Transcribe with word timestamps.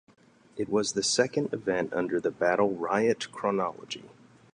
It 0.57 0.67
was 0.67 0.93
the 0.93 1.03
second 1.03 1.53
event 1.53 1.93
under 1.93 2.19
the 2.19 2.31
Battle 2.31 2.71
Riot 2.73 3.31
chronology. 3.31 4.09